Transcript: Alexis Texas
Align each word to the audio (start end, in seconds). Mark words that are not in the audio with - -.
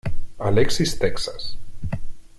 Alexis 0.39 0.97
Texas 0.97 1.61